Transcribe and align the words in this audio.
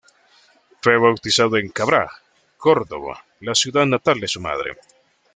Fue 0.81 0.97
bautizado 0.97 1.57
en 1.57 1.69
Cabra, 1.69 2.09
Córdoba, 2.57 3.23
la 3.41 3.53
ciudad 3.53 3.85
natal 3.85 4.19
de 4.19 4.27
su 4.27 4.41
madre. 4.41 4.79